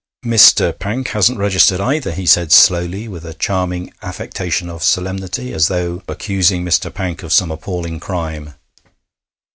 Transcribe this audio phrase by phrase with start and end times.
[0.25, 0.79] 'Mr.
[0.79, 6.01] Pank hasn't registered, either,' he said slowly, with a charming affectation of solemnity, as though
[6.07, 6.91] accusing Mr.
[6.91, 8.55] Pank of some appalling crime.